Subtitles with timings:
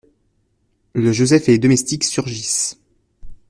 [0.95, 2.79] Le Joseph et les domestiques surgissent.